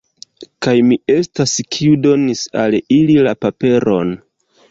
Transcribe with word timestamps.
Kaj 0.67 0.71
mi 0.91 0.95
estas, 1.15 1.51
kiu 1.75 1.99
donis 2.07 2.41
al 2.63 2.79
ili 2.97 3.21
la 3.29 3.37
paperon! 3.47 4.17